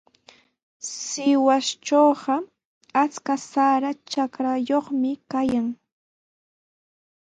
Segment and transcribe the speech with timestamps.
[1.03, 2.35] Sihuastrawqa
[3.03, 5.67] achka sara trakrayuqmi kayan.